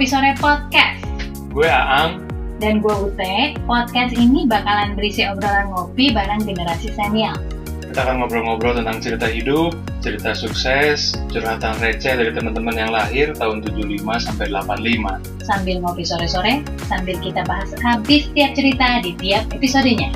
Kopi 0.00 0.16
Sore 0.16 0.32
Podcast. 0.40 1.04
Gue 1.52 1.68
Aang. 1.68 2.24
Dan 2.56 2.80
gue 2.80 2.88
Ute, 2.88 3.52
podcast 3.68 4.16
ini 4.16 4.48
bakalan 4.48 4.96
berisi 4.96 5.28
obrolan 5.28 5.68
ngopi 5.68 6.08
bareng 6.08 6.40
generasi 6.40 6.88
senior. 6.96 7.36
Kita 7.84 8.08
akan 8.08 8.24
ngobrol-ngobrol 8.24 8.80
tentang 8.80 8.96
cerita 9.04 9.28
hidup, 9.28 9.76
cerita 10.00 10.32
sukses, 10.32 11.20
curhatan 11.28 11.76
receh 11.84 12.16
dari 12.16 12.32
teman-teman 12.32 12.80
yang 12.80 12.96
lahir 12.96 13.36
tahun 13.36 13.60
75 13.60 14.00
sampai 14.24 14.48
85. 14.48 15.20
Sambil 15.44 15.84
ngopi 15.84 16.08
sore-sore, 16.08 16.64
sambil 16.88 17.20
kita 17.20 17.44
bahas 17.44 17.68
habis 17.84 18.24
tiap 18.32 18.56
cerita 18.56 19.04
di 19.04 19.12
tiap 19.20 19.52
episodenya. 19.52 20.08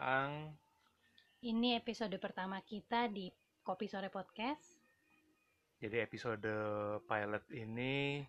Aang. 0.00 0.56
Ini 1.44 1.76
episode 1.76 2.16
pertama 2.16 2.56
kita 2.64 3.04
di 3.12 3.28
Kopi 3.60 3.84
Sore 3.84 4.08
Podcast. 4.08 4.80
Jadi 5.76 6.00
episode 6.00 6.48
pilot 7.04 7.44
ini 7.52 8.24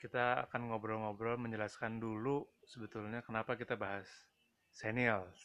kita 0.00 0.48
akan 0.48 0.72
ngobrol-ngobrol 0.72 1.36
menjelaskan 1.36 2.00
dulu 2.00 2.48
sebetulnya 2.64 3.20
kenapa 3.20 3.60
kita 3.60 3.76
bahas 3.76 4.08
senials. 4.72 5.36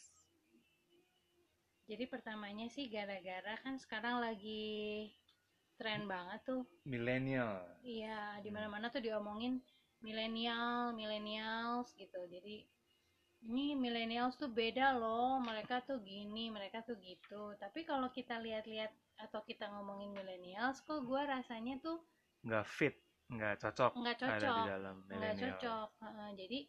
Jadi 1.83 2.07
pertamanya 2.07 2.71
sih 2.71 2.87
gara-gara 2.87 3.59
kan 3.59 3.75
sekarang 3.75 4.23
lagi 4.23 5.11
tren 5.75 6.07
banget 6.07 6.47
tuh. 6.47 6.63
Millennial. 6.87 7.59
Iya, 7.83 8.39
di 8.39 8.47
mana-mana 8.55 8.87
tuh 8.87 9.03
diomongin 9.03 9.59
milenial, 9.99 10.95
millennials 10.95 11.91
gitu. 11.99 12.23
Jadi 12.31 12.71
ini 13.49 13.75
millennials 13.75 14.35
tuh 14.41 14.47
beda 14.51 14.95
loh, 14.95 15.39
mereka 15.43 15.83
tuh 15.83 15.99
gini, 16.03 16.49
mereka 16.49 16.79
tuh 16.87 16.95
gitu. 16.99 17.53
Tapi 17.59 17.83
kalau 17.83 18.09
kita 18.11 18.39
lihat-lihat 18.39 18.91
atau 19.27 19.43
kita 19.45 19.65
ngomongin 19.73 20.11
millennials, 20.15 20.81
kok 20.87 21.03
gue 21.03 21.21
rasanya 21.21 21.75
tuh 21.83 21.97
Nggak 22.43 22.65
fit, 22.67 22.95
nggak 23.31 23.55
cocok, 23.61 23.91
nggak 23.99 24.15
ada 24.19 24.27
di 24.27 24.39
cocok, 24.43 24.65
dalam 24.67 24.95
nggak 25.07 25.35
cocok. 25.43 25.89
Heeh, 26.03 26.29
jadi 26.39 26.59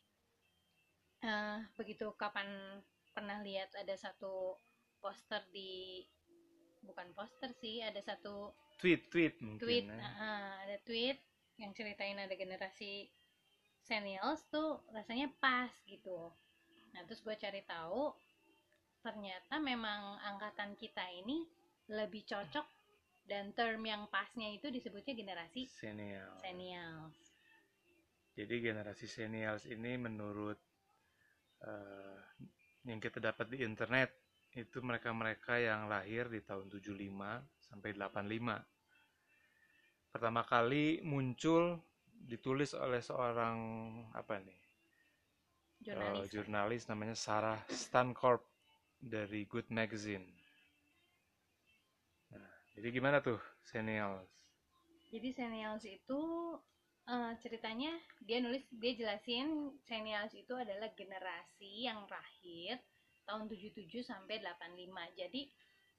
eh, 1.25 1.59
begitu 1.79 2.07
kapan 2.15 2.49
pernah 3.15 3.39
lihat 3.43 3.71
ada 3.75 3.95
satu 3.99 4.59
poster 5.03 5.43
di 5.51 6.03
bukan 6.85 7.09
poster 7.17 7.51
sih, 7.63 7.81
ada 7.83 8.01
satu 8.03 8.53
Tweet, 8.81 9.07
tweet 9.09 9.35
mungkin. 9.41 9.63
tweet 9.63 9.87
ya. 9.87 10.03
uh, 10.03 10.53
ada 10.67 10.77
tweet 10.83 11.19
yang 11.57 11.71
ceritain 11.73 12.19
ada 12.19 12.35
generasi 12.35 13.07
seniors 13.87 14.43
tuh 14.51 14.83
rasanya 14.91 15.31
pas 15.39 15.71
gitu 15.87 16.35
nah 16.95 17.03
terus 17.05 17.21
gue 17.27 17.35
cari 17.35 17.61
tahu 17.67 18.15
ternyata 19.05 19.61
memang 19.61 20.17
angkatan 20.25 20.79
kita 20.79 21.05
ini 21.13 21.45
lebih 21.93 22.25
cocok 22.25 22.65
dan 23.29 23.53
term 23.53 23.85
yang 23.85 24.09
pasnya 24.09 24.49
itu 24.53 24.73
disebutnya 24.73 25.13
generasi 25.13 25.69
Senial. 25.69 26.33
seniors 26.41 27.21
Jadi 28.35 28.55
generasi 28.59 29.07
senials 29.07 29.63
ini 29.71 29.95
menurut 29.95 30.59
eh, 31.63 32.19
yang 32.85 32.99
kita 32.99 33.23
dapat 33.23 33.47
di 33.47 33.63
internet 33.63 34.11
itu 34.55 34.79
mereka-mereka 34.83 35.59
yang 35.59 35.89
lahir 35.91 36.31
di 36.31 36.39
tahun 36.43 36.71
75 36.71 37.43
sampai 37.59 37.95
85. 37.95 38.65
Pertama 40.15 40.47
kali 40.47 41.03
muncul 41.03 41.83
ditulis 42.07 42.75
oleh 42.79 43.03
seorang 43.03 43.59
apa 44.15 44.39
nih? 44.39 44.55
Eh, 45.85 45.93
jurnalis 45.93 46.29
jurnalis 46.33 46.83
namanya 46.89 47.13
Sarah 47.13 47.61
Stancorp 47.69 48.41
dari 48.97 49.45
Good 49.45 49.69
Magazine. 49.69 50.25
Nah, 52.33 52.49
jadi 52.73 52.89
gimana 52.89 53.21
tuh 53.21 53.37
senials? 53.69 54.35
jadi 55.15 55.31
seniors 55.31 55.87
itu 55.87 56.21
eh, 57.07 57.33
ceritanya 57.39 57.95
dia 58.27 58.43
nulis 58.43 58.67
dia 58.75 58.99
jelasin 58.99 59.71
seniors 59.87 60.35
itu 60.35 60.51
adalah 60.59 60.91
generasi 60.99 61.87
yang 61.87 62.03
lahir 62.11 62.83
tahun 63.23 63.47
77 63.47 63.87
sampai 64.03 64.43
85. 64.43 64.91
Jadi 65.15 65.47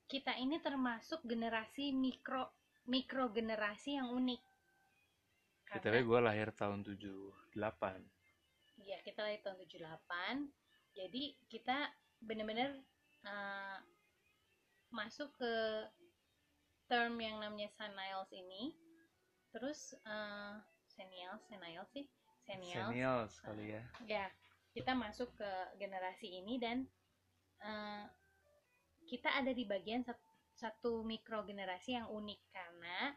kita 0.06 0.36
ini 0.36 0.60
termasuk 0.60 1.24
generasi 1.24 1.96
mikro 1.96 2.52
mikro 2.92 3.32
generasi 3.32 3.96
yang 3.96 4.12
unik. 4.12 4.42
Karena 5.66 6.04
gue 6.04 6.20
lahir 6.22 6.50
tahun 6.54 6.86
78. 6.86 7.56
Ya 8.86 9.02
kita 9.02 9.26
lahir 9.26 9.42
tahun 9.42 9.58
78. 9.66 10.48
Jadi 10.96 11.24
kita 11.52 11.92
bener-bener 12.22 12.80
eh, 13.26 13.78
masuk 14.94 15.34
ke 15.36 15.54
term 16.86 17.18
yang 17.18 17.42
namanya 17.42 17.68
senials 17.74 18.30
ini. 18.32 18.78
Terus 19.52 19.98
eh 20.06 20.56
senials, 20.96 21.44
senials 21.52 21.90
sih, 21.92 22.06
senials. 22.48 22.94
Senials 22.94 23.34
kali 23.44 23.76
ya. 23.76 23.84
ya 24.08 24.26
kita 24.72 24.92
masuk 24.92 25.32
ke 25.36 25.52
generasi 25.82 26.40
ini 26.40 26.62
dan 26.62 26.86
eh, 27.66 28.06
kita 29.10 29.34
ada 29.34 29.52
di 29.52 29.66
bagian 29.66 30.06
sat- 30.06 30.22
satu 30.56 31.04
mikro 31.04 31.44
generasi 31.44 32.00
yang 32.00 32.08
unik 32.08 32.42
karena 32.52 33.12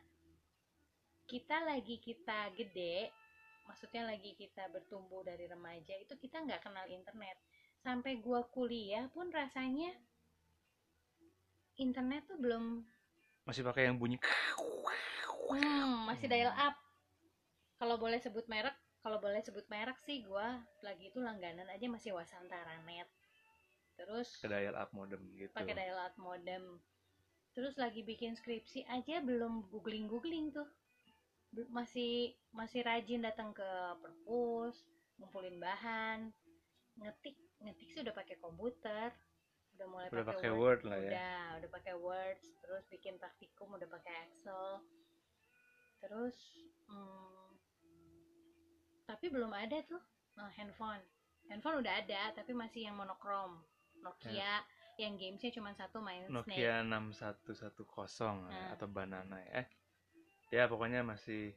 kita 1.28 1.62
lagi 1.62 2.00
kita 2.02 2.50
gede 2.56 3.12
maksudnya 3.68 4.08
lagi 4.08 4.32
kita 4.34 4.66
bertumbuh 4.72 5.20
dari 5.20 5.44
remaja 5.44 5.92
itu 6.00 6.16
kita 6.16 6.40
nggak 6.40 6.64
kenal 6.64 6.88
internet 6.88 7.36
sampai 7.84 8.18
gua 8.18 8.42
kuliah 8.48 9.06
pun 9.12 9.28
rasanya 9.28 9.92
internet 11.78 12.26
tuh 12.26 12.40
belum 12.40 12.82
Masih 13.46 13.64
pakai 13.64 13.88
yang 13.88 13.96
bunyi 13.96 14.20
Hmm, 15.48 16.04
masih 16.04 16.28
dial 16.28 16.52
up. 16.52 16.76
Kalau 17.80 17.96
boleh 17.96 18.20
sebut 18.20 18.44
merek, 18.52 18.76
kalau 19.00 19.16
boleh 19.16 19.40
sebut 19.40 19.64
merek 19.72 19.96
sih 20.04 20.20
gua 20.20 20.60
lagi 20.84 21.08
itu 21.08 21.24
langganan 21.24 21.64
aja 21.72 21.88
masih 21.88 22.12
Wasantara 22.12 22.76
Net. 22.84 23.08
Terus 23.96 24.28
ke 24.38 24.46
dial 24.50 24.76
up 24.76 24.92
modem 24.92 25.24
gitu. 25.34 25.50
pakai 25.56 25.72
dial 25.72 25.96
up 25.96 26.14
modem. 26.20 26.76
Terus 27.56 27.74
lagi 27.80 28.04
bikin 28.04 28.36
skripsi 28.36 28.86
aja 28.86 29.24
belum 29.24 29.72
googling-googling 29.72 30.52
tuh. 30.52 30.68
Masih 31.68 32.34
masih 32.52 32.80
rajin 32.82 33.24
datang 33.24 33.50
ke 33.50 33.66
perpus, 33.98 34.84
ngumpulin 35.16 35.58
bahan, 35.58 36.30
ngetik, 36.96 37.34
ngetik 37.60 37.88
sih 37.90 38.00
udah 38.04 38.14
pakai 38.14 38.36
komputer. 38.38 39.10
Udah 39.74 39.86
mulai 39.86 40.06
Udah 40.10 40.26
pakai 40.26 40.50
Word 40.50 40.82
Word 40.82 40.90
lah 40.90 40.98
ya. 40.98 41.10
udah 41.10 41.38
udah 41.62 41.70
pakai 41.70 41.94
Word 41.94 42.38
terus 42.58 42.82
bikin 42.90 43.14
praktikum 43.16 43.72
udah 43.72 43.86
pakai 43.86 44.26
Excel 44.26 44.82
terus 45.98 46.34
hmm, 46.86 47.48
tapi 49.02 49.30
belum 49.30 49.50
ada 49.50 49.78
tuh 49.82 49.98
eh, 50.34 50.50
handphone 50.54 51.02
handphone 51.46 51.78
udah 51.78 51.94
ada 51.94 52.34
tapi 52.34 52.52
masih 52.52 52.90
yang 52.90 52.98
monokrom 52.98 53.62
Nokia 53.98 54.62
yang 54.98 55.14
gamesnya 55.14 55.54
cuma 55.54 55.70
satu 55.72 56.02
main 56.02 56.26
Snake 56.26 56.34
Nokia 56.58 56.82
6110 56.82 58.50
Nah. 58.50 58.74
atau 58.74 58.86
Banana 58.90 59.38
ya. 59.46 59.62
Eh, 59.62 59.66
ya 60.48 60.64
pokoknya 60.66 61.04
masih 61.04 61.52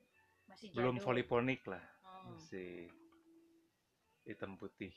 masih 0.48 0.68
belum 0.76 1.00
jadul. 1.00 1.06
poliponik 1.08 1.62
lah, 1.68 1.84
Hmm. 2.04 2.36
masih 2.36 2.92
hitam 4.28 4.60
putih. 4.60 4.94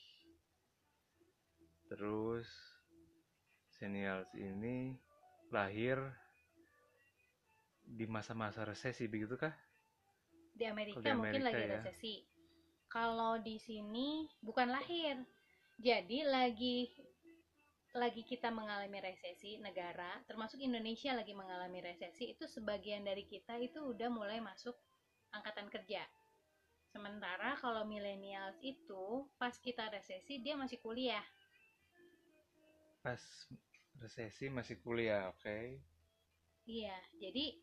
Terus 1.88 2.48
senials 3.70 4.28
ini 4.34 4.96
lahir 5.50 5.98
di 7.84 8.08
masa-masa 8.08 8.64
resesi 8.64 9.04
begitu 9.06 9.36
kah? 9.36 9.52
di 10.54 10.64
Amerika, 10.70 11.02
di 11.02 11.10
mungkin 11.10 11.42
Amerika 11.42 11.46
lagi 11.50 11.62
ya. 11.66 11.70
resesi 11.82 12.14
kalau 12.86 13.42
di 13.42 13.58
sini 13.58 14.30
bukan 14.38 14.70
lahir 14.70 15.18
jadi 15.82 16.30
lagi 16.30 16.94
lagi 17.94 18.26
kita 18.26 18.50
mengalami 18.50 18.98
resesi 18.98 19.58
negara 19.62 20.18
termasuk 20.26 20.58
Indonesia 20.60 21.14
lagi 21.14 21.32
mengalami 21.32 21.78
resesi 21.80 22.34
itu 22.34 22.44
sebagian 22.50 23.06
dari 23.06 23.24
kita 23.24 23.54
itu 23.62 23.80
udah 23.94 24.10
mulai 24.10 24.42
masuk 24.42 24.74
angkatan 25.30 25.70
kerja 25.70 26.02
sementara 26.90 27.54
kalau 27.58 27.86
millennials 27.86 28.58
itu 28.62 29.26
pas 29.38 29.54
kita 29.58 29.90
resesi 29.90 30.42
dia 30.42 30.58
masih 30.58 30.78
kuliah 30.82 31.22
Pas 33.04 33.20
resesi 34.00 34.48
masih 34.48 34.80
kuliah, 34.80 35.28
oke. 35.28 35.76
Iya, 36.64 36.96
jadi 37.20 37.60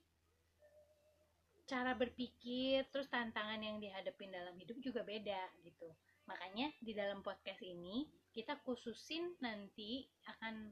cara 1.66 1.98
berpikir 1.98 2.86
terus 2.94 3.10
tantangan 3.10 3.58
yang 3.58 3.82
dihadapin 3.82 4.30
dalam 4.30 4.54
hidup 4.54 4.78
juga 4.86 5.02
beda 5.02 5.42
gitu. 5.66 5.90
Makanya 6.30 6.70
di 6.78 6.94
dalam 6.94 7.26
podcast 7.26 7.66
ini 7.66 8.06
kita 8.32 8.60
khususin 8.64 9.36
nanti 9.44 10.08
akan 10.28 10.72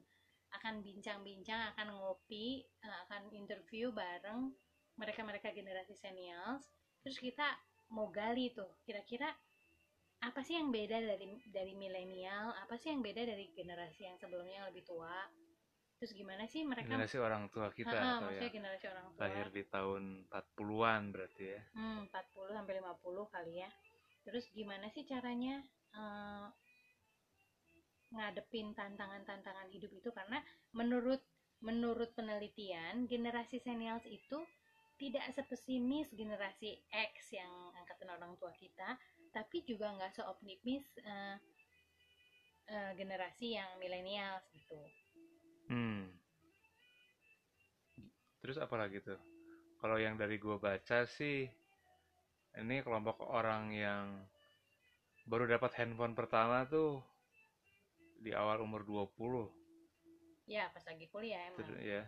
akan 0.50 0.82
bincang-bincang 0.82 1.76
akan 1.76 1.94
ngopi 1.94 2.66
eh, 2.66 2.98
akan 3.08 3.30
interview 3.38 3.94
bareng 3.94 4.50
mereka-mereka 4.98 5.54
generasi 5.54 5.96
senials. 5.96 6.66
Terus 7.06 7.18
kita 7.22 7.48
mau 7.96 8.12
gali 8.12 8.52
tuh 8.52 8.80
kira-kira 8.84 9.30
apa 10.20 10.44
sih 10.44 10.60
yang 10.60 10.74
beda 10.74 11.00
dari 11.00 11.40
dari 11.48 11.74
milenial? 11.78 12.52
Apa 12.60 12.76
sih 12.76 12.92
yang 12.92 13.00
beda 13.00 13.24
dari 13.24 13.56
generasi 13.56 14.10
yang 14.10 14.18
sebelumnya 14.20 14.64
yang 14.64 14.68
lebih 14.68 14.84
tua? 14.84 15.16
Terus 16.00 16.16
gimana 16.16 16.48
sih 16.48 16.64
mereka 16.64 16.92
generasi 16.96 17.20
orang 17.20 17.52
tua 17.52 17.72
kita 17.76 17.92
ah, 17.92 18.24
atau 18.24 18.32
maksudnya 18.32 18.48
yang 18.52 18.58
generasi 18.64 18.86
orang 18.88 19.06
tua. 19.12 19.20
Lahir 19.20 19.48
di 19.52 19.64
tahun 19.68 20.04
40-an 20.32 21.02
berarti 21.12 21.44
ya? 21.44 21.62
Hmm, 21.76 22.08
40 22.08 22.56
sampai 22.56 22.74
50 22.80 23.36
kali 23.36 23.54
ya. 23.64 23.70
Terus 24.28 24.46
gimana 24.52 24.88
sih 24.92 25.04
caranya 25.08 25.64
eh, 25.96 26.48
ngadepin 28.10 28.74
tantangan-tantangan 28.74 29.70
hidup 29.70 29.92
itu 29.94 30.10
karena 30.10 30.42
menurut 30.74 31.22
menurut 31.60 32.16
penelitian 32.16 33.06
generasi 33.06 33.60
senials 33.60 34.08
itu 34.08 34.40
tidak 35.00 35.24
sepesimis 35.32 36.12
generasi 36.12 36.76
X 36.92 37.32
yang 37.32 37.52
angkatan 37.80 38.12
orang 38.12 38.36
tua 38.36 38.52
kita, 38.60 39.00
tapi 39.32 39.64
juga 39.64 39.96
nggak 39.96 40.12
seoptimis 40.12 40.84
eh, 41.00 41.36
eh, 42.68 42.92
generasi 43.00 43.56
yang 43.56 43.80
milenials 43.80 44.44
gitu. 44.52 44.80
Hmm. 45.72 46.12
Terus 48.44 48.60
apa 48.60 48.76
lagi 48.76 49.00
tuh? 49.00 49.20
Kalau 49.80 49.96
yang 49.96 50.20
dari 50.20 50.36
gua 50.36 50.60
baca 50.60 51.08
sih, 51.08 51.48
ini 52.60 52.84
kelompok 52.84 53.24
orang 53.24 53.72
yang 53.72 54.28
baru 55.32 55.48
dapat 55.48 55.80
handphone 55.80 56.12
pertama 56.12 56.68
tuh 56.68 57.00
di 58.19 58.31
awal 58.36 58.60
umur 58.62 58.83
20 58.83 59.60
Ya 60.50 60.66
pas 60.74 60.81
lagi 60.81 61.06
kuliah 61.13 61.45
emang. 61.45 61.62
Ter- 61.62 61.86
ya. 61.86 62.04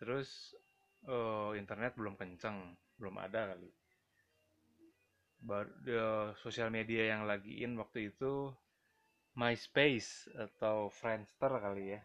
Terus 0.00 0.56
eh, 1.04 1.50
internet 1.60 1.92
belum 1.92 2.16
kenceng, 2.16 2.72
belum 2.96 3.20
ada 3.20 3.52
kali. 3.52 3.68
Baru 5.44 5.68
eh, 5.84 6.28
sosial 6.40 6.72
media 6.72 7.12
yang 7.12 7.28
lagi 7.28 7.60
in 7.60 7.76
waktu 7.76 8.08
itu 8.08 8.48
MySpace 9.36 10.32
atau 10.32 10.88
Friendster 10.88 11.52
kali 11.60 11.92
ya. 11.92 12.00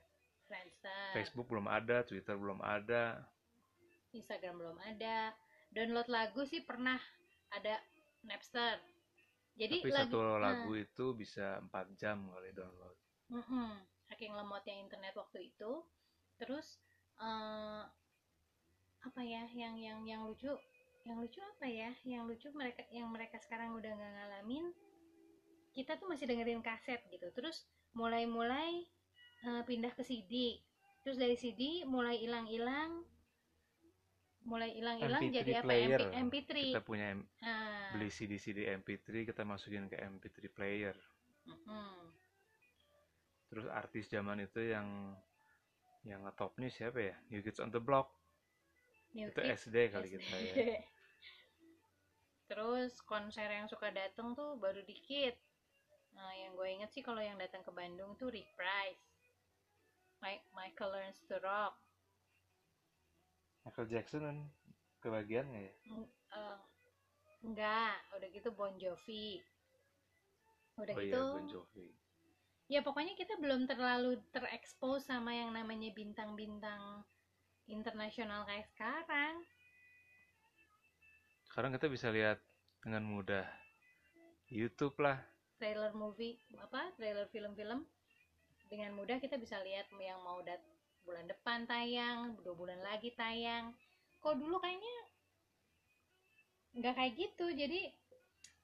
Friendster. 0.51 1.15
Facebook 1.15 1.47
belum 1.47 1.71
ada, 1.71 2.03
Twitter 2.03 2.35
belum 2.35 2.59
ada. 2.59 3.23
Instagram 4.11 4.59
belum 4.59 4.77
ada. 4.83 5.31
Download 5.71 6.09
lagu 6.11 6.43
sih 6.43 6.65
pernah 6.67 6.99
ada 7.55 7.79
Napster. 8.27 8.83
Jadi 9.55 9.85
Tapi 9.85 9.91
lagi, 9.95 10.11
satu 10.11 10.19
nah, 10.19 10.39
lagu 10.39 10.71
itu 10.75 11.15
bisa 11.15 11.63
4 11.71 11.95
jam 11.95 12.27
kali 12.35 12.51
download. 12.51 12.97
Mm-mm, 13.29 13.71
saking 14.09 14.31
lemotnya 14.35 14.75
internet 14.83 15.13
waktu 15.21 15.39
itu. 15.53 15.71
Terus 16.39 16.67
eh, 17.21 17.83
apa 19.07 19.21
ya 19.23 19.43
yang 19.61 19.75
yang 19.79 19.99
yang 20.11 20.21
lucu? 20.27 20.51
Yang 21.07 21.17
lucu 21.23 21.39
apa 21.57 21.65
ya? 21.79 21.89
Yang 22.03 22.23
lucu 22.29 22.47
mereka 22.59 22.81
yang 22.91 23.07
mereka 23.15 23.37
sekarang 23.45 23.69
udah 23.79 23.91
nggak 23.97 24.11
ngalamin. 24.17 24.65
Kita 25.75 25.95
tuh 25.99 26.07
masih 26.11 26.25
dengerin 26.29 26.61
kaset 26.65 26.99
gitu. 27.13 27.27
Terus 27.37 27.57
mulai-mulai 27.95 28.71
eh, 29.47 29.61
pindah 29.69 29.93
ke 29.97 30.03
CD. 30.09 30.33
Terus 31.03 31.17
dari 31.17 31.35
CD 31.39 31.61
mulai 31.87 32.15
hilang-hilang 32.19 32.91
mulai 34.49 34.69
hilang-hilang 34.73 35.21
MP3 35.21 35.37
jadi 35.37 35.51
apa 35.61 35.63
player. 35.67 36.01
MP, 36.01 36.15
MP3 36.25 36.51
Kita 36.65 36.79
punya 36.83 37.07
M- 37.15 37.27
Nah, 37.39 37.91
beli 37.93 38.09
CD-CD 38.13 38.59
MP3, 38.79 39.25
kita 39.29 39.41
masukin 39.51 39.85
ke 39.91 39.97
MP3 39.97 40.37
player. 40.57 40.95
mm-mm. 41.47 41.95
Terus 43.49 43.65
artis 43.81 44.05
zaman 44.13 44.37
itu 44.45 44.61
yang 44.73 44.87
yang 46.09 46.21
ngetopnya 46.25 46.69
siapa 46.71 46.99
ya? 47.09 47.15
New 47.29 47.41
Kids 47.45 47.59
on 47.63 47.69
the 47.75 47.81
Block. 47.87 48.07
New 49.13 49.29
Itu 49.29 49.39
Kids, 49.39 49.61
SD 49.61 49.75
kali 49.93 50.07
SD. 50.07 50.21
kita 50.21 50.37
ya. 50.39 50.57
Terus 52.49 52.93
konser 53.11 53.49
yang 53.57 53.67
suka 53.73 53.87
dateng 53.99 54.27
tuh 54.39 54.49
baru 54.63 54.81
dikit. 54.91 55.35
Nah, 56.17 56.31
yang 56.41 56.51
gue 56.57 56.67
inget 56.75 56.89
sih 56.95 57.03
kalau 57.07 57.21
yang 57.21 57.37
datang 57.43 57.61
ke 57.67 57.71
Bandung 57.79 58.11
tuh 58.19 58.29
Reprise. 58.33 59.03
My, 60.21 60.35
Michael 60.53 60.91
Learns 60.91 61.19
to 61.29 61.35
Rock. 61.39 61.73
Michael 63.63 63.87
Jackson 63.91 64.21
kan 64.27 64.37
kebagian 64.99 65.45
nggak 65.47 65.63
ya? 65.63 65.73
Eng- 65.91 66.13
eh, 66.39 66.57
enggak, 67.45 67.95
udah 68.15 68.27
gitu 68.35 68.49
Bon 68.57 68.73
Jovi. 68.81 69.25
Udah 70.81 70.95
oh 70.95 71.01
gitu. 71.01 71.07
iya, 71.07 71.25
Bon 71.31 71.43
Jovi. 71.47 71.87
Ya 72.69 72.86
pokoknya 72.86 73.18
kita 73.18 73.42
belum 73.42 73.66
terlalu 73.66 74.21
terekspos 74.30 75.10
sama 75.10 75.33
yang 75.33 75.50
namanya 75.50 75.89
bintang-bintang 75.89 77.01
internasional 77.66 78.45
kayak 78.45 78.69
sekarang. 78.77 79.42
Sekarang 81.50 81.74
kita 81.74 81.89
bisa 81.89 82.13
lihat 82.13 82.38
dengan 82.86 83.10
mudah 83.10 83.45
YouTube 84.54 85.01
lah. 85.01 85.18
trailer 85.60 85.92
movie 85.92 86.39
apa 86.56 86.88
trailer 86.95 87.27
film-film 87.27 87.83
dengan 88.71 88.95
mudah 88.95 89.19
kita 89.19 89.36
bisa 89.36 89.60
lihat 89.60 89.92
yang 90.00 90.24
mau 90.24 90.39
dat 90.39 90.63
bulan 91.04 91.27
depan 91.27 91.68
tayang 91.68 92.39
dua 92.39 92.56
bulan 92.56 92.80
lagi 92.80 93.12
tayang 93.19 93.75
kok 94.24 94.39
dulu 94.39 94.56
kayaknya 94.63 94.95
nggak 96.80 96.95
kayak 96.95 97.13
gitu 97.19 97.45
jadi 97.51 97.92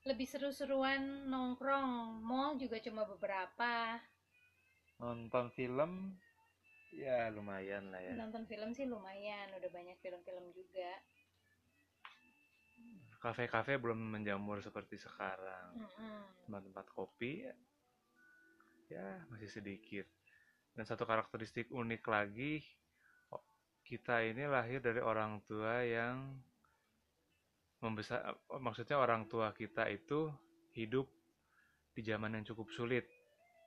lebih 0.06 0.30
seru-seruan 0.30 1.25
nongkrong 1.25 2.22
mall 2.22 2.56
juga 2.62 2.78
cuma 2.78 3.10
beberapa 3.10 3.98
Nonton 5.02 5.52
film 5.52 6.16
ya 6.96 7.28
lumayan 7.34 7.92
lah 7.92 8.00
ya. 8.00 8.16
nonton 8.16 8.48
film 8.48 8.72
sih 8.72 8.88
lumayan 8.88 9.52
udah 9.57 9.69
banyak 9.74 9.98
film-film 10.00 10.54
juga 10.56 10.94
Kafe-kafe 13.25 13.81
belum 13.81 13.98
menjamur 13.98 14.62
seperti 14.62 15.02
sekarang. 15.02 15.81
Tempat-tempat 16.46 16.86
kopi 16.94 17.42
ya 18.86 19.25
masih 19.34 19.50
sedikit. 19.50 20.06
Dan 20.78 20.86
satu 20.86 21.10
karakteristik 21.10 21.74
unik 21.74 22.06
lagi 22.06 22.62
kita 23.81 24.22
ini 24.25 24.46
lahir 24.46 24.78
dari 24.78 25.02
orang 25.02 25.42
tua 25.45 25.81
yang 25.81 26.38
membesar 27.85 28.25
oh, 28.49 28.57
maksudnya 28.57 28.97
orang 28.97 29.30
tua 29.30 29.54
kita 29.54 29.85
itu 29.94 30.33
hidup 30.73 31.06
di 31.94 32.01
zaman 32.01 32.33
yang 32.33 32.45
cukup 32.49 32.73
sulit. 32.73 33.06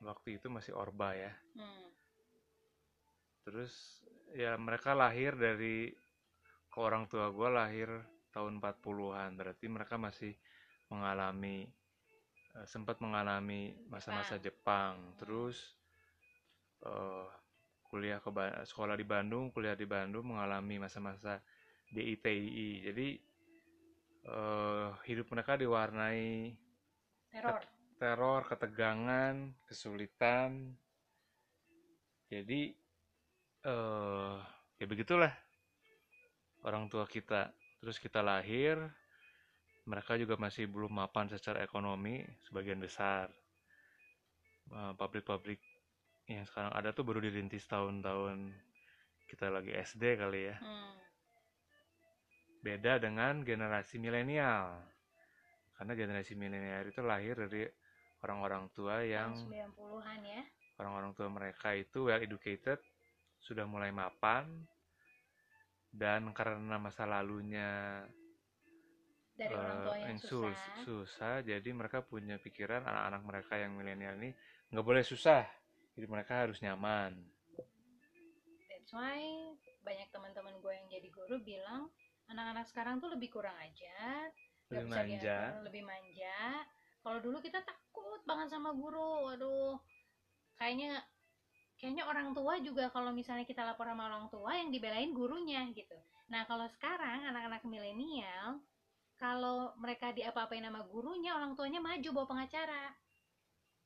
Waktu 0.03 0.43
itu 0.43 0.51
masih 0.51 0.75
Orba 0.75 1.15
ya. 1.15 1.33
Hmm. 1.55 1.87
Terus 3.47 4.03
ya 4.35 4.59
mereka 4.59 4.93
lahir 4.93 5.39
dari 5.39 5.95
ke 6.69 6.79
orang 6.79 7.07
tua 7.07 7.31
gue 7.31 7.49
lahir 7.49 7.89
tahun 8.35 8.59
40-an. 8.59 9.39
Berarti 9.39 9.67
mereka 9.71 9.95
masih 9.97 10.35
mengalami 10.91 11.67
eh, 12.59 12.67
sempat 12.67 12.99
mengalami 12.99 13.75
masa-masa 13.87 14.37
Jepang. 14.43 15.17
Terus 15.19 15.57
eh, 16.85 17.27
kuliah 17.89 18.21
ke 18.21 18.31
sekolah 18.69 18.95
di 18.95 19.07
Bandung, 19.09 19.49
kuliah 19.49 19.75
di 19.75 19.89
Bandung 19.89 20.37
mengalami 20.37 20.77
masa-masa 20.77 21.41
DITI. 21.89 22.85
Jadi 22.85 23.28
eh, 24.29 24.89
hidup 25.09 25.33
mereka 25.33 25.57
diwarnai 25.57 26.53
teror 27.33 27.65
teror, 27.99 28.47
ketegangan, 28.47 29.53
kesulitan. 29.67 30.79
Jadi 32.31 32.71
eh 33.67 34.39
ya 34.79 34.87
begitulah 34.87 35.35
orang 36.63 36.87
tua 36.87 37.05
kita. 37.11 37.51
Terus 37.79 37.99
kita 37.99 38.23
lahir, 38.23 38.79
mereka 39.87 40.19
juga 40.19 40.35
masih 40.39 40.67
belum 40.71 40.99
mapan 40.99 41.31
secara 41.31 41.63
ekonomi 41.63 42.23
sebagian 42.47 42.79
besar. 42.79 43.31
Eh, 44.71 44.93
Pabrik-pabrik 44.95 45.59
yang 46.31 46.47
sekarang 46.47 46.73
ada 46.77 46.93
tuh 46.95 47.03
baru 47.03 47.25
dirintis 47.25 47.65
tahun-tahun 47.67 48.53
kita 49.29 49.49
lagi 49.51 49.73
SD 49.75 50.21
kali 50.21 50.55
ya. 50.55 50.57
Hmm. 50.61 51.08
Beda 52.59 52.99
dengan 52.99 53.47
generasi 53.47 54.03
milenial. 54.03 54.83
Karena 55.79 55.93
generasi 55.95 56.35
milenial 56.35 56.91
itu 56.91 57.01
lahir 57.03 57.39
dari 57.39 57.63
orang-orang 58.27 58.67
tua 58.75 59.07
yang 59.07 59.31
tahun 59.31 59.71
90-an 59.71 60.21
ya 60.27 60.43
orang-orang 60.79 61.13
tua 61.13 61.29
mereka 61.29 61.75
itu 61.75 62.07
well 62.07 62.23
educated, 62.23 62.79
sudah 63.43 63.67
mulai 63.67 63.91
mapan, 63.91 64.47
dan 65.91 66.31
karena 66.31 66.79
masa 66.79 67.03
lalunya 67.05 68.03
dari 69.35 69.55
orang 69.55 69.79
eh, 69.79 69.85
tua 69.85 69.97
yang 69.99 70.07
yang 70.07 70.19
sus- 70.19 70.31
susah 70.31 70.83
susah, 70.87 71.35
jadi 71.43 71.69
mereka 71.75 72.03
punya 72.03 72.39
pikiran 72.39 72.87
anak-anak 72.87 73.23
mereka 73.27 73.55
yang 73.59 73.75
milenial 73.75 74.15
ini 74.23 74.31
nggak 74.71 74.87
boleh 74.87 75.03
susah, 75.03 75.47
jadi 75.99 76.07
mereka 76.07 76.47
harus 76.47 76.63
nyaman. 76.63 77.15
That's 78.71 78.95
why 78.95 79.19
banyak 79.83 80.09
teman-teman 80.15 80.55
gue 80.63 80.73
yang 80.75 80.89
jadi 80.89 81.09
guru 81.11 81.37
bilang 81.43 81.91
anak-anak 82.29 82.67
sekarang 82.69 83.01
tuh 83.01 83.09
lebih 83.11 83.33
kurang 83.33 83.57
ajar, 83.59 84.29
nggak 84.69 84.85
Lebih 84.85 84.89
bisa 84.89 85.01
manja. 85.01 85.39
lebih 85.65 85.83
manja. 85.85 86.39
Kalau 87.01 87.19
dulu 87.19 87.39
kita 87.41 87.61
takut 87.63 88.21
banget 88.23 88.49
sama 88.49 88.71
guru, 88.73 89.27
waduh, 89.27 89.81
kayaknya 90.55 91.01
kayaknya 91.79 92.05
orang 92.05 92.35
tua 92.35 92.59
juga 92.59 92.91
kalau 92.91 93.15
misalnya 93.15 93.47
kita 93.47 93.63
lapor 93.63 93.87
sama 93.87 94.11
orang 94.11 94.27
tua 94.29 94.51
yang 94.51 94.75
dibelain 94.75 95.15
gurunya 95.15 95.63
gitu 95.71 95.95
nah 96.27 96.43
kalau 96.43 96.67
sekarang 96.67 97.23
anak-anak 97.23 97.63
milenial 97.63 98.59
kalau 99.15 99.71
mereka 99.79 100.11
diapa-apain 100.11 100.61
sama 100.61 100.83
gurunya 100.91 101.39
orang 101.39 101.55
tuanya 101.55 101.79
maju 101.79 102.09
bawa 102.11 102.27
pengacara 102.27 102.91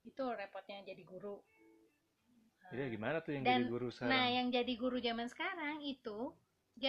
itu 0.03 0.25
repotnya 0.25 0.81
jadi 0.83 1.05
guru 1.05 1.37
Jadi 2.73 2.97
gimana 2.97 3.21
tuh 3.21 3.37
yang 3.37 3.45
Dan- 3.45 3.61
jadi 3.61 3.69
guru 3.69 3.89
sekarang? 3.93 4.09
Nah, 4.17 4.27
yang 4.33 4.47
jadi 4.49 4.73
guru 4.81 4.97
zaman 4.97 5.29
sekarang 5.29 5.85
itu 5.85 6.33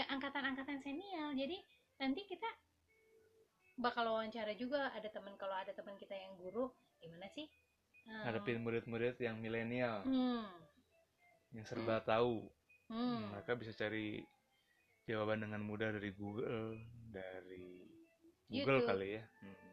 angkatan-angkatan 0.01 0.81
senior. 0.81 1.38
Jadi 1.38 1.57
nanti 2.01 2.25
kita 2.25 2.50
bakal 3.77 4.09
wawancara 4.09 4.53
juga 4.57 4.89
ada 4.93 5.09
teman 5.09 5.33
kalau 5.38 5.53
ada 5.53 5.73
teman 5.73 5.97
kita 5.97 6.13
yang 6.13 6.33
guru 6.38 6.69
gimana 7.01 7.29
sih? 7.29 7.45
Eh, 8.03 8.21
Ngadepin 8.25 8.59
murid-murid 8.62 9.15
yang 9.21 9.39
milenial, 9.39 10.03
Hmm. 10.03 10.45
yang 11.55 11.65
serba 11.65 12.03
tahu. 12.03 12.50
Hmm. 12.91 13.31
Mereka 13.31 13.55
bisa 13.55 13.71
cari 13.73 14.19
jawaban 15.07 15.41
dengan 15.45 15.63
mudah 15.63 15.89
dari 15.95 16.12
Google, 16.12 16.79
dari 17.12 17.88
Google 18.51 18.83
YouTube. 18.83 18.89
kali 18.91 19.07
ya. 19.17 19.23
Hmm. 19.41 19.71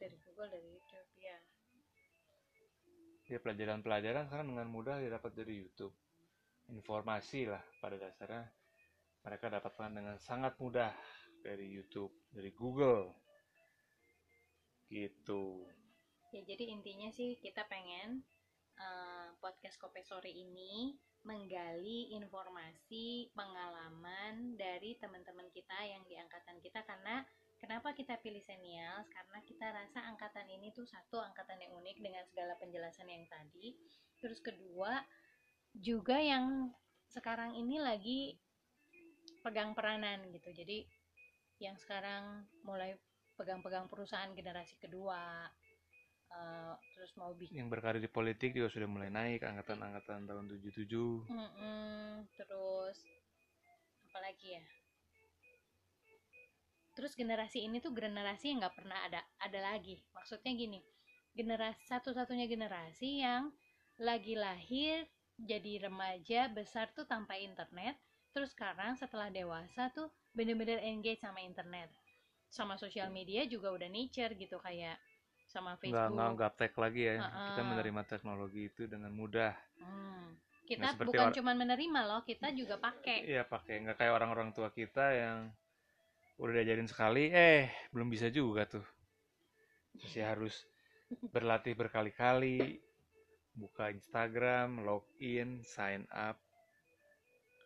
Dari 0.00 0.16
Google, 0.24 0.48
dari 0.50 0.68
YouTube 0.72 1.10
ya. 1.20 1.38
Ya 3.30 3.38
pelajaran-pelajaran 3.38 4.26
sekarang 4.26 4.48
dengan 4.50 4.66
mudah 4.66 4.98
didapat 4.98 5.30
dari 5.38 5.62
YouTube. 5.62 5.94
Informasi 6.70 7.46
lah 7.46 7.62
pada 7.78 7.98
dasarnya 7.98 8.50
mereka 9.20 9.52
dapatkan 9.52 9.92
dengan 9.92 10.16
sangat 10.16 10.56
mudah 10.56 10.92
dari 11.44 11.68
YouTube, 11.68 12.12
dari 12.32 12.52
Google. 12.52 13.16
Gitu. 14.88 15.64
Ya, 16.30 16.42
jadi 16.46 16.70
intinya 16.74 17.10
sih 17.10 17.38
kita 17.38 17.66
pengen 17.66 18.22
eh, 18.78 19.28
podcast 19.38 19.76
Kope 19.78 20.02
Sore 20.02 20.30
ini 20.30 20.94
menggali 21.20 22.16
informasi, 22.16 23.28
pengalaman 23.36 24.56
dari 24.56 24.96
teman-teman 24.96 25.52
kita 25.52 25.76
yang 25.84 26.00
di 26.08 26.16
angkatan 26.16 26.56
kita 26.64 26.80
karena 26.88 27.20
kenapa 27.60 27.92
kita 27.92 28.16
pilih 28.24 28.40
senials? 28.40 29.04
Karena 29.12 29.38
kita 29.44 29.68
rasa 29.68 30.00
angkatan 30.08 30.48
ini 30.48 30.72
tuh 30.72 30.88
satu 30.88 31.20
angkatan 31.20 31.60
yang 31.60 31.76
unik 31.76 31.96
dengan 32.00 32.24
segala 32.24 32.56
penjelasan 32.56 33.04
yang 33.04 33.28
tadi. 33.28 33.76
Terus 34.16 34.40
kedua, 34.40 35.04
juga 35.76 36.16
yang 36.16 36.72
sekarang 37.12 37.52
ini 37.58 37.76
lagi 37.82 38.40
pegang 39.40 39.72
peranan 39.76 40.24
gitu. 40.32 40.50
Jadi 40.52 40.84
yang 41.60 41.76
sekarang 41.76 42.48
mulai 42.64 42.96
pegang-pegang 43.36 43.88
perusahaan 43.88 44.32
generasi 44.32 44.76
kedua 44.80 45.48
eh, 46.32 46.74
terus 46.96 47.12
mau 47.16 47.32
bikin 47.36 47.64
Yang 47.64 47.70
berkarir 47.72 48.00
di 48.00 48.12
politik 48.12 48.56
juga 48.56 48.68
sudah 48.72 48.88
mulai 48.88 49.08
naik 49.12 49.44
angkatan-angkatan 49.44 50.28
tahun 50.28 50.46
77. 50.48 51.28
Mm-mm, 51.28 52.28
terus 52.36 52.96
apalagi 54.10 54.58
ya 54.58 54.64
terus 56.98 57.14
generasi 57.14 57.64
ini 57.64 57.78
tuh 57.78 57.94
generasi 57.94 58.50
yang 58.50 58.60
nggak 58.60 58.76
pernah 58.76 58.98
ada 59.06 59.22
ada 59.40 59.60
lagi 59.72 60.02
maksudnya 60.12 60.52
gini 60.52 60.82
generasi 61.32 61.80
satu-satunya 61.86 62.50
generasi 62.50 63.22
yang 63.22 63.54
lagi 64.02 64.34
lahir 64.34 65.06
jadi 65.40 65.88
remaja 65.88 66.50
besar 66.52 66.90
tuh 66.92 67.06
tanpa 67.06 67.38
internet 67.38 67.96
terus 68.30 68.50
sekarang 68.54 68.94
setelah 68.96 69.28
dewasa 69.28 69.90
tuh 69.90 70.08
bener-bener 70.34 70.78
engage 70.82 71.18
sama 71.18 71.42
internet 71.42 71.90
sama 72.50 72.74
sosial 72.74 73.08
media 73.14 73.46
juga 73.46 73.70
udah 73.70 73.86
nature 73.86 74.34
gitu 74.34 74.58
kayak 74.58 74.98
sama 75.50 75.74
Nggak, 75.74 75.82
Facebook 75.82 76.14
nggak 76.14 76.32
gaptek 76.38 76.74
lagi 76.78 77.00
ya. 77.06 77.14
Heeh. 77.18 77.46
Kita 77.54 77.62
menerima 77.66 78.02
teknologi 78.06 78.60
itu 78.70 78.82
dengan 78.86 79.10
mudah. 79.14 79.54
Hmm. 79.78 80.38
kita 80.70 80.86
Nggak 80.86 80.94
seperti 80.94 81.10
bukan 81.10 81.28
cuman 81.34 81.56
menerima 81.66 82.00
loh 82.06 82.20
kita 82.22 82.54
juga 82.54 82.78
pakai 82.78 83.26
Iya 83.26 83.42
pakai 83.42 83.82
nggak 83.82 83.96
kayak 83.98 84.14
orang-orang 84.14 84.54
tua 84.54 84.70
kita 84.70 85.02
yang 85.10 85.50
udah 86.38 86.52
diajarin 86.54 86.86
sekali, 86.86 87.26
eh 87.34 87.66
belum 87.90 88.06
bisa 88.06 88.30
juga 88.30 88.70
tuh. 88.70 88.86
Masih 89.98 90.22
harus 90.22 90.54
berlatih 91.34 91.74
berkali-kali, 91.74 92.78
buka 93.58 93.90
Instagram, 93.90 94.86
login, 94.86 95.66
sign 95.66 96.06
up. 96.14 96.38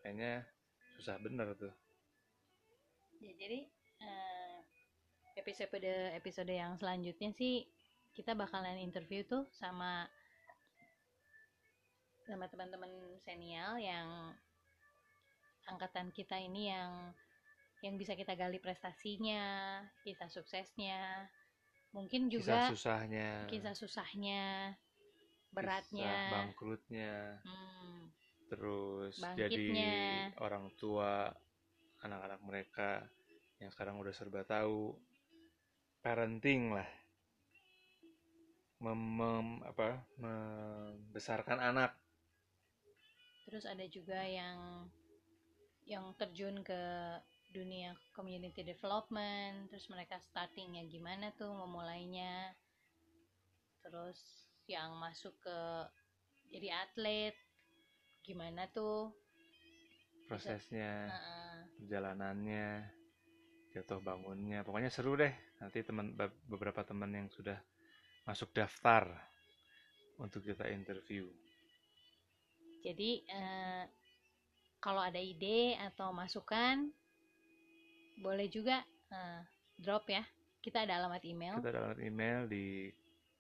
Kayaknya 0.01 0.49
susah 0.99 1.17
bener 1.21 1.55
tuh. 1.59 1.75
Ya, 3.21 3.33
jadi 3.41 3.67
eh, 4.03 4.57
episode 5.39 5.85
episode 6.15 6.53
yang 6.53 6.77
selanjutnya 6.79 7.35
sih 7.35 7.67
kita 8.15 8.39
bakalan 8.39 8.79
interview 8.79 9.27
tuh 9.27 9.49
sama 9.51 10.07
sama 12.25 12.49
teman-teman 12.49 12.89
senial 13.21 13.77
yang 13.77 14.33
angkatan 15.69 16.09
kita 16.15 16.41
ini 16.41 16.73
yang 16.73 17.13
yang 17.85 18.01
bisa 18.01 18.17
kita 18.17 18.33
gali 18.33 18.57
prestasinya, 18.65 19.85
kita 20.09 20.25
suksesnya, 20.33 21.29
mungkin 21.93 22.33
Kisah 22.33 22.33
juga 22.33 22.59
susahnya, 22.73 23.45
kisah 23.53 23.77
susahnya, 23.77 24.73
kisah 24.73 25.53
beratnya, 25.53 26.17
bangkrutnya, 26.33 27.45
hmm, 27.45 28.09
terus 28.49 29.17
Bangkitnya. 29.19 29.49
jadi 29.49 29.71
orang 30.41 30.71
tua 30.77 31.33
anak-anak 32.05 32.41
mereka 32.45 32.91
yang 33.63 33.73
sekarang 33.73 33.97
udah 33.97 34.13
serba 34.13 34.45
tahu 34.45 34.93
parenting 36.05 36.77
lah 36.77 36.89
mem, 38.85 39.01
mem- 39.17 39.63
apa 39.65 40.05
membesarkan 40.21 41.61
anak 41.61 41.97
Terus 43.45 43.65
ada 43.69 43.85
juga 43.87 44.25
yang 44.25 44.89
yang 45.85 46.17
terjun 46.17 46.65
ke 46.65 46.83
dunia 47.53 47.93
community 48.17 48.65
development, 48.65 49.69
terus 49.71 49.87
mereka 49.93 50.17
startingnya 50.19 50.89
gimana 50.89 51.31
tuh 51.37 51.53
memulainya. 51.53 52.57
Terus 53.85 54.19
yang 54.65 54.97
masuk 54.97 55.37
ke 55.45 55.61
jadi 56.49 56.89
atlet 56.89 57.37
gimana 58.25 58.67
tuh? 58.73 59.13
prosesnya 60.29 60.91
Heeh. 61.13 61.57
perjalanannya 61.79 62.67
jatuh 63.75 64.01
bangunnya 64.01 64.65
pokoknya 64.67 64.89
seru 64.89 65.13
deh 65.19 65.35
nanti 65.61 65.83
teman 65.85 66.15
be- 66.19 66.41
beberapa 66.49 66.81
teman 66.87 67.11
yang 67.13 67.29
sudah 67.29 67.59
masuk 68.25 68.51
daftar 68.57 69.05
untuk 70.17 70.41
kita 70.47 70.65
interview 70.71 71.29
Jadi 72.85 73.25
eh, 73.25 73.85
kalau 74.79 75.01
ada 75.01 75.17
ide 75.17 75.77
atau 75.81 76.13
masukan 76.13 76.93
boleh 78.21 78.47
juga 78.53 78.85
eh, 79.11 79.41
drop 79.81 80.05
ya. 80.09 80.23
Kita 80.65 80.85
ada 80.85 80.97
alamat 81.01 81.23
email. 81.25 81.55
kita 81.61 81.69
ada 81.73 81.81
alamat 81.85 82.01
email 82.01 82.41
di 82.49 82.89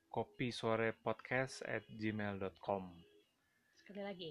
kopi 0.08 0.48
sore 0.52 0.92
podcast 0.92 1.64
at 1.64 1.84
gmail.com 1.88 2.84
Sekali 3.76 4.02
lagi. 4.04 4.30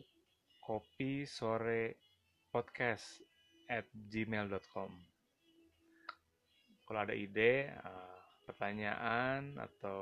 Kopi 0.63 1.27
sore 1.27 2.00
podcast 2.48 3.20
at 3.67 3.84
gmail.com 3.91 4.91
kalau 6.88 7.00
ada 7.03 7.15
ide 7.15 7.67
eh, 7.67 8.17
pertanyaan 8.48 9.60
atau 9.60 10.00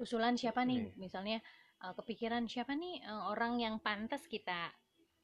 usulan 0.00 0.36
siapa 0.36 0.64
nih 0.64 0.88
Nih. 0.88 0.96
misalnya 1.00 1.38
uh, 1.80 1.92
kepikiran 1.96 2.44
siapa 2.48 2.76
nih 2.76 3.00
uh, 3.08 3.32
orang 3.32 3.56
yang 3.60 3.80
pantas 3.80 4.28
kita 4.28 4.72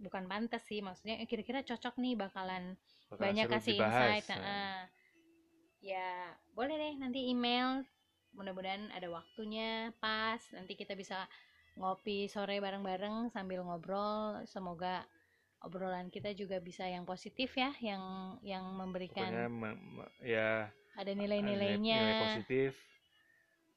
bukan 0.00 0.24
pantas 0.26 0.64
sih 0.64 0.80
maksudnya 0.80 1.20
kira-kira 1.28 1.60
cocok 1.62 2.00
nih 2.00 2.16
bakalan 2.16 2.74
bakal 3.12 3.22
banyak 3.28 3.46
kasih 3.52 3.76
dibahas, 3.76 4.00
insight 4.00 4.26
nah. 4.32 4.40
uh, 4.40 4.82
ya 5.84 6.08
boleh 6.56 6.74
deh 6.80 6.94
nanti 6.96 7.28
email 7.28 7.84
mudah-mudahan 8.32 8.88
ada 8.96 9.12
waktunya 9.12 9.92
pas 10.00 10.40
nanti 10.56 10.72
kita 10.72 10.96
bisa 10.96 11.28
ngopi 11.78 12.28
sore 12.28 12.60
bareng-bareng 12.60 13.32
sambil 13.32 13.64
ngobrol. 13.64 14.44
Semoga 14.48 15.04
obrolan 15.62 16.10
kita 16.10 16.34
juga 16.34 16.58
bisa 16.58 16.84
yang 16.90 17.06
positif 17.06 17.54
ya 17.54 17.70
yang 17.78 18.02
yang 18.42 18.66
pokoknya 18.66 18.78
memberikan 18.82 19.30
me- 19.46 19.78
me- 19.78 20.12
ya 20.20 20.66
ada 20.98 21.12
nilai-nilainya. 21.14 21.98
nilai 22.02 22.16
positif 22.26 22.70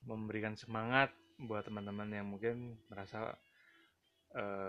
memberikan 0.05 0.57
semangat 0.57 1.13
buat 1.37 1.65
teman-teman 1.65 2.09
yang 2.09 2.27
mungkin 2.27 2.77
merasa 2.89 3.33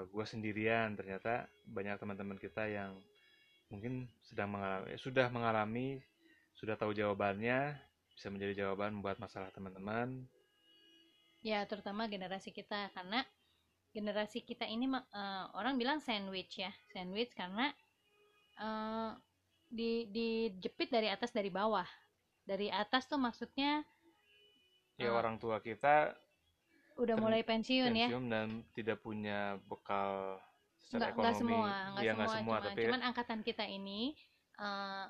gue 0.07 0.25
sendirian. 0.27 0.95
Ternyata 0.95 1.51
banyak 1.67 1.99
teman-teman 1.99 2.39
kita 2.39 2.71
yang 2.71 2.95
mungkin 3.67 4.07
sedang 4.23 4.55
mengalami 4.55 4.95
sudah 4.95 5.27
mengalami 5.27 5.99
sudah 6.55 6.79
tahu 6.79 6.95
jawabannya 6.95 7.75
bisa 8.15 8.31
menjadi 8.31 8.65
jawaban 8.65 9.03
buat 9.03 9.19
masalah 9.19 9.51
teman-teman 9.51 10.25
Ya, 11.47 11.63
terutama 11.71 12.11
generasi 12.11 12.51
kita 12.51 12.91
karena 12.91 13.23
generasi 13.95 14.43
kita 14.43 14.67
ini 14.67 14.91
eh, 14.91 15.45
orang 15.55 15.79
bilang 15.79 16.03
sandwich 16.03 16.59
ya, 16.59 16.75
sandwich 16.91 17.31
karena 17.39 17.71
eh, 18.59 19.11
di 19.71 20.11
dijepit 20.11 20.91
dari 20.91 21.07
atas 21.07 21.31
dari 21.31 21.51
bawah. 21.55 21.87
Dari 22.43 22.67
atas 22.71 23.07
tuh 23.07 23.19
maksudnya 23.19 23.87
ya 24.97 25.11
Ah. 25.13 25.19
orang 25.19 25.37
tua 25.37 25.61
kita 25.61 26.15
udah 26.97 27.15
mulai 27.21 27.45
pensiun, 27.45 27.93
ya 27.93 28.09
pensiun 28.09 28.27
dan 28.33 28.49
tidak 28.73 29.05
punya 29.05 29.61
bekal 29.69 30.41
secara 30.81 31.13
nggak 31.13 31.13
nggak 31.13 31.35
ekonomi 31.37 31.37
semua 31.45 31.69
nggak 31.69 32.03
ya 32.07 32.11
semua, 32.11 32.17
nggak 32.17 32.31
semua 32.33 32.57
cuman, 32.57 32.65
tapi 32.65 32.81
cuman 32.89 33.03
angkatan 33.05 33.41
kita 33.45 33.65
ini 33.69 34.01
eh, 34.57 35.07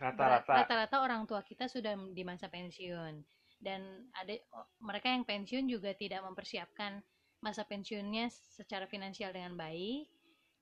Rata-rata. 0.00 0.52
rata-rata 0.64 0.96
orang 1.04 1.28
tua 1.28 1.44
kita 1.44 1.68
sudah 1.68 1.92
di 2.16 2.22
masa 2.24 2.48
pensiun 2.48 3.20
dan 3.58 4.10
ada 4.12 4.36
mereka 4.80 5.08
yang 5.10 5.24
pensiun 5.24 5.66
juga 5.66 5.96
tidak 5.96 6.22
mempersiapkan 6.24 7.00
masa 7.40 7.64
pensiunnya 7.64 8.28
secara 8.30 8.88
finansial 8.88 9.32
dengan 9.32 9.56
baik. 9.56 10.08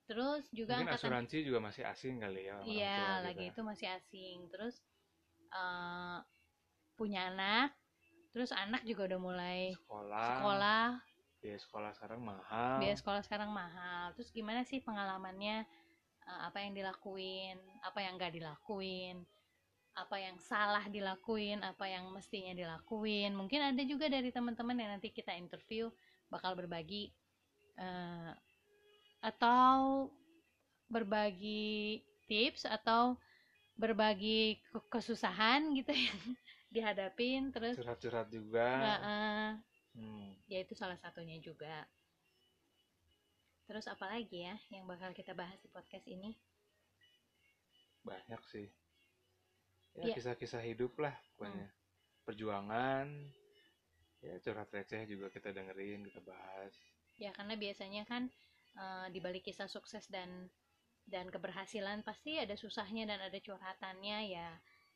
Terus 0.04 0.44
juga 0.52 0.78
mungkin 0.78 0.92
angkatan 0.92 1.08
asuransi 1.08 1.36
juga 1.48 1.58
masih 1.64 1.84
asing 1.88 2.20
kali 2.20 2.44
ya 2.44 2.56
iya 2.68 2.98
kita. 3.00 3.24
lagi 3.24 3.44
itu 3.50 3.60
masih 3.64 3.88
asing. 3.88 4.36
Terus 4.52 4.76
eh, 5.50 6.18
punya 6.94 7.32
anak. 7.32 7.72
Terus 8.34 8.50
anak 8.50 8.82
juga 8.82 9.14
udah 9.14 9.20
mulai 9.22 9.60
sekolah. 9.72 10.30
sekolah. 10.42 10.86
Biaya 11.40 11.58
sekolah 11.60 11.90
sekarang 11.94 12.20
mahal. 12.20 12.76
Biaya 12.82 12.96
sekolah 12.98 13.22
sekarang 13.24 13.50
mahal. 13.54 14.12
Terus 14.18 14.28
gimana 14.34 14.66
sih 14.66 14.82
pengalamannya 14.82 15.64
Eh, 16.24 16.40
apa 16.48 16.56
yang 16.64 16.72
dilakuin 16.72 17.60
apa 17.84 18.00
yang 18.00 18.16
gak 18.16 18.32
dilakuin 18.32 19.28
apa 19.94 20.18
yang 20.18 20.36
salah 20.42 20.82
dilakuin 20.90 21.62
apa 21.62 21.86
yang 21.86 22.10
mestinya 22.10 22.50
dilakuin. 22.50 23.30
Mungkin 23.34 23.74
ada 23.74 23.82
juga 23.86 24.10
dari 24.10 24.34
teman-teman 24.34 24.74
yang 24.74 24.90
nanti 24.98 25.14
kita 25.14 25.34
interview 25.38 25.86
bakal 26.26 26.58
berbagi 26.58 27.14
eh, 27.78 28.32
atau 29.22 30.10
berbagi 30.90 32.02
tips 32.26 32.66
atau 32.66 33.14
berbagi 33.78 34.58
ke- 34.70 34.86
kesusahan 34.90 35.74
gitu 35.78 35.94
yang 36.10 36.18
dihadapin 36.74 37.54
terus 37.54 37.78
curhat-curhat 37.78 38.28
juga. 38.30 38.66
Eh, 39.02 39.52
Hmm. 39.94 40.34
ya 40.50 40.58
itu 40.58 40.74
salah 40.74 40.98
satunya 40.98 41.38
juga. 41.38 41.86
Terus 43.70 43.86
apa 43.86 44.10
lagi 44.10 44.42
ya 44.42 44.58
yang 44.74 44.90
bakal 44.90 45.14
kita 45.14 45.38
bahas 45.38 45.54
di 45.62 45.70
podcast 45.70 46.02
ini? 46.10 46.34
Banyak 48.02 48.42
sih 48.50 48.66
ya 49.94 50.10
Iya. 50.10 50.14
kisah-kisah 50.18 50.62
hidup 50.66 50.98
lah 50.98 51.14
pokoknya. 51.34 51.70
Perjuangan 52.24 53.06
ya 54.24 54.34
curhat 54.40 54.72
receh 54.72 55.04
juga 55.04 55.28
kita 55.28 55.52
dengerin 55.52 56.02
kita 56.08 56.20
bahas. 56.24 56.72
Ya 57.20 57.30
karena 57.36 57.54
biasanya 57.54 58.02
kan 58.08 58.26
eh, 58.74 59.06
di 59.14 59.18
balik 59.22 59.46
kisah 59.46 59.70
sukses 59.70 60.08
dan 60.10 60.50
dan 61.04 61.28
keberhasilan 61.28 62.00
pasti 62.00 62.40
ada 62.40 62.56
susahnya 62.56 63.04
dan 63.04 63.20
ada 63.20 63.38
curhatannya 63.38 64.18
ya. 64.32 64.50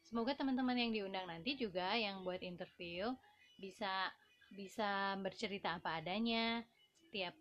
Semoga 0.08 0.32
teman-teman 0.32 0.72
yang 0.72 0.90
diundang 0.90 1.28
nanti 1.28 1.52
juga 1.54 1.92
yang 1.92 2.24
buat 2.24 2.40
interview 2.40 3.12
bisa 3.60 4.08
bisa 4.56 5.14
bercerita 5.20 5.76
apa 5.76 6.00
adanya. 6.00 6.64
Setiap 7.04 7.36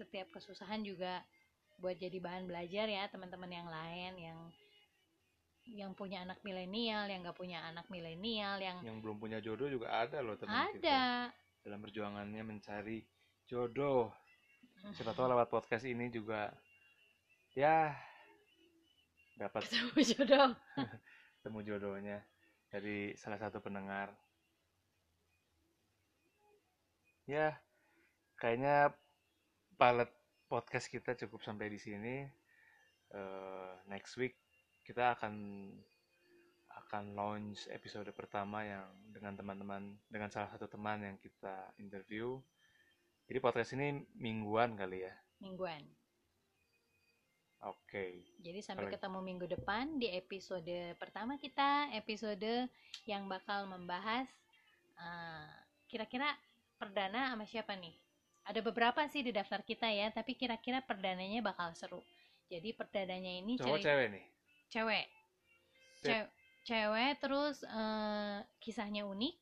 setiap 0.00 0.32
kesusahan 0.32 0.80
juga 0.80 1.20
buat 1.78 1.94
jadi 2.00 2.18
bahan 2.18 2.48
belajar 2.48 2.88
ya 2.90 3.06
teman-teman 3.12 3.50
yang 3.52 3.68
lain 3.68 4.12
yang 4.18 4.38
yang 5.74 5.92
punya 5.92 6.24
anak 6.24 6.40
milenial 6.40 7.04
yang 7.08 7.20
gak 7.20 7.36
punya 7.36 7.60
anak 7.68 7.84
milenial 7.92 8.56
yang 8.56 8.80
yang 8.80 9.04
belum 9.04 9.20
punya 9.20 9.38
jodoh 9.44 9.68
juga 9.68 9.92
ada 9.92 10.24
loh 10.24 10.38
teman 10.40 10.72
kita. 10.72 10.80
Ada. 10.80 11.02
Dalam 11.64 11.80
perjuangannya 11.84 12.42
mencari 12.46 13.04
jodoh. 13.44 14.14
Siapa 14.94 15.12
tahu 15.12 15.28
lewat 15.28 15.50
podcast 15.52 15.84
ini 15.84 16.08
juga 16.08 16.48
ya 17.52 17.92
dapat 19.36 19.64
ketemu 19.68 20.00
jodoh. 20.16 20.50
temu 21.44 21.60
jodohnya 21.60 22.24
dari 22.72 23.12
salah 23.20 23.36
satu 23.36 23.60
pendengar. 23.60 24.14
Ya 27.28 27.60
kayaknya 28.40 28.96
palet 29.76 30.08
podcast 30.48 30.88
kita 30.88 31.12
cukup 31.12 31.44
sampai 31.44 31.68
di 31.68 31.76
sini. 31.76 32.24
Eh, 33.08 33.72
next 33.88 34.16
week 34.20 34.36
kita 34.88 35.12
akan 35.20 35.34
akan 36.88 37.12
launch 37.12 37.68
episode 37.68 38.08
pertama 38.16 38.64
yang 38.64 38.88
dengan 39.12 39.36
teman-teman 39.36 39.92
dengan 40.08 40.32
salah 40.32 40.48
satu 40.48 40.64
teman 40.64 41.04
yang 41.04 41.20
kita 41.20 41.76
interview 41.76 42.40
jadi 43.28 43.36
podcast 43.44 43.76
ini 43.76 44.08
mingguan 44.16 44.72
kali 44.80 45.04
ya 45.04 45.12
mingguan 45.44 45.84
oke 47.60 48.32
Jadi 48.40 48.64
sampai 48.64 48.88
Baik. 48.88 48.96
ketemu 48.96 49.18
minggu 49.20 49.46
depan 49.60 50.00
di 50.00 50.08
episode 50.16 50.96
pertama 50.96 51.36
kita, 51.36 51.92
episode 51.92 52.72
yang 53.04 53.28
bakal 53.28 53.68
membahas 53.68 54.24
eh, 54.96 55.52
kira-kira 55.84 56.32
perdana 56.80 57.34
sama 57.34 57.44
siapa 57.44 57.76
nih? 57.76 57.92
Ada 58.46 58.64
beberapa 58.64 59.04
sih 59.10 59.26
di 59.26 59.34
daftar 59.34 59.66
kita 59.66 59.90
ya, 59.90 60.08
tapi 60.14 60.38
kira-kira 60.38 60.80
perdananya 60.80 61.42
bakal 61.42 61.74
seru. 61.74 62.00
Jadi 62.46 62.72
perdananya 62.72 63.42
ini 63.42 63.58
cowok 63.58 63.82
cewek 63.82 64.08
nih 64.14 64.37
cewek, 64.72 65.06
Sip. 65.98 66.12
Ce- 66.12 66.30
cewek 66.68 67.18
terus 67.20 67.64
eh, 67.64 68.38
kisahnya 68.60 69.04
unik. 69.08 69.34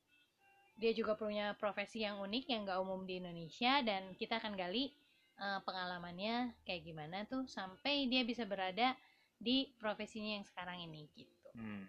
Dia 0.76 0.92
juga 0.92 1.16
punya 1.16 1.56
profesi 1.56 2.04
yang 2.04 2.20
unik 2.20 2.44
yang 2.52 2.68
gak 2.68 2.80
umum 2.84 3.08
di 3.08 3.16
Indonesia 3.16 3.80
dan 3.80 4.12
kita 4.14 4.38
akan 4.38 4.54
gali 4.54 4.92
eh, 5.40 5.60
pengalamannya 5.64 6.54
kayak 6.64 6.82
gimana 6.84 7.24
tuh 7.26 7.44
sampai 7.48 8.06
dia 8.08 8.22
bisa 8.22 8.44
berada 8.44 8.94
di 9.36 9.68
profesinya 9.76 10.40
yang 10.40 10.46
sekarang 10.48 10.80
ini 10.84 11.08
gitu. 11.12 11.48
Hmm, 11.56 11.84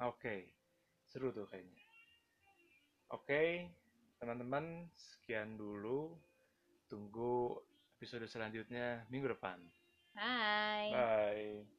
oke, 0.00 0.48
seru 1.08 1.32
tuh 1.32 1.44
kayaknya. 1.48 1.76
Oke, 3.08 3.68
teman-teman, 4.20 4.88
sekian 4.96 5.56
dulu. 5.56 6.12
Tunggu 6.88 7.56
episode 7.96 8.28
selanjutnya 8.28 9.04
minggu 9.08 9.32
depan. 9.32 9.60
Bye. 10.16 10.92
Bye. 10.92 11.77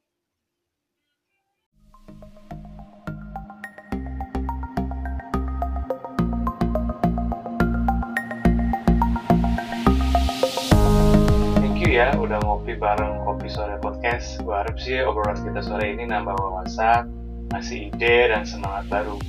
Ya 12.00 12.16
udah 12.16 12.40
ngopi 12.48 12.80
bareng 12.80 13.28
Kopi 13.28 13.52
Sore 13.52 13.76
Podcast. 13.76 14.40
Gue 14.40 14.56
harap 14.56 14.72
sih 14.80 15.04
obrolan 15.04 15.36
kita 15.44 15.60
sore 15.60 15.92
ini 15.92 16.08
nambah 16.08 16.32
wawasan, 16.32 17.12
ngasih 17.52 17.92
ide 17.92 18.32
dan 18.32 18.48
semangat 18.48 18.88
baru. 18.88 19.20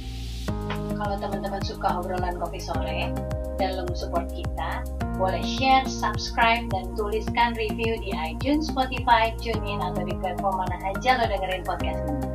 Kalau 0.96 1.16
teman-teman 1.20 1.60
suka 1.68 2.00
obrolan 2.00 2.40
kopi 2.40 2.64
sore 2.64 3.12
dan 3.60 3.76
lo 3.76 3.84
support 3.92 4.32
kita, 4.32 4.88
boleh 5.20 5.44
share, 5.44 5.84
subscribe, 5.84 6.64
dan 6.72 6.96
tuliskan 6.96 7.60
review 7.60 8.00
di 8.00 8.16
iTunes, 8.16 8.72
Spotify, 8.72 9.36
TuneIn, 9.44 9.84
atau 9.84 10.08
di 10.08 10.16
platform 10.24 10.64
mana 10.64 10.96
aja 10.96 11.20
lo 11.20 11.28
dengerin 11.28 11.68
podcast 11.68 12.00
ini. 12.08 12.31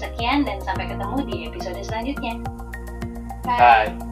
Sekian 0.00 0.48
dan 0.48 0.64
sampai 0.64 0.88
ketemu 0.88 1.16
di 1.28 1.36
episode 1.52 1.76
selanjutnya. 1.84 2.40
Bye. 3.44 3.60
Bye. 3.60 4.09